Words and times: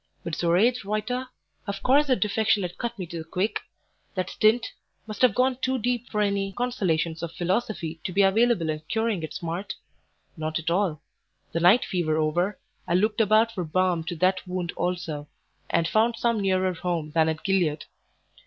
But 0.23 0.33
Zoraide 0.33 0.83
Reuter? 0.83 1.27
Of 1.67 1.83
course 1.83 2.07
her 2.07 2.15
defection 2.15 2.63
had 2.63 2.79
cut 2.79 2.97
me 2.97 3.05
to 3.05 3.19
the 3.19 3.23
quick? 3.23 3.59
That 4.15 4.31
stint 4.31 4.71
must 5.05 5.21
have 5.21 5.35
gone 5.35 5.57
too 5.57 5.77
deep 5.77 6.09
for 6.09 6.21
any 6.21 6.53
consolations 6.53 7.21
of 7.21 7.31
philosophy 7.33 7.99
to 8.05 8.11
be 8.11 8.23
available 8.23 8.71
in 8.71 8.81
curing 8.89 9.21
its 9.21 9.35
smart? 9.37 9.75
Not 10.35 10.57
at 10.57 10.71
all. 10.71 11.03
The 11.51 11.59
night 11.59 11.85
fever 11.85 12.17
over, 12.17 12.57
I 12.87 12.95
looked 12.95 13.21
about 13.21 13.51
for 13.51 13.63
balm 13.63 14.03
to 14.05 14.15
that 14.15 14.39
wound 14.47 14.73
also, 14.75 15.27
and 15.69 15.87
found 15.87 16.15
some 16.15 16.39
nearer 16.39 16.73
home 16.73 17.11
than 17.11 17.29
at 17.29 17.43
Gilead. 17.43 17.85